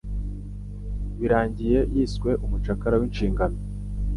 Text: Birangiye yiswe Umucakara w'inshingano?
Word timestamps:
Birangiye 1.19 1.79
yiswe 1.93 2.31
Umucakara 2.45 2.95
w'inshingano? 3.01 3.57